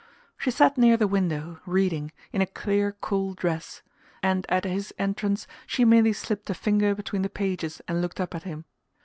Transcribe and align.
She 0.39 0.49
sat 0.49 0.79
near 0.79 0.97
the 0.97 1.05
window, 1.05 1.59
reading, 1.67 2.11
in 2.33 2.41
a 2.41 2.47
clear 2.47 2.93
cool 3.01 3.35
dress: 3.35 3.83
and 4.23 4.47
at 4.49 4.63
his 4.65 4.91
entrance 4.97 5.45
she 5.67 5.85
merely 5.85 6.11
slipped 6.13 6.49
a 6.49 6.55
finger 6.55 6.95
between 6.95 7.21
the 7.21 7.29
pages 7.29 7.83
and 7.87 8.01
looked 8.01 8.19
up 8.19 8.33
at 8.33 8.41
him. 8.41 8.65